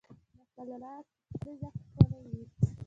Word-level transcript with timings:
د 0.35 0.39
خپل 0.49 0.67
لاس 0.83 1.05
رزق 1.45 1.73
ښکلی 1.93 2.19
وي. 2.37 2.43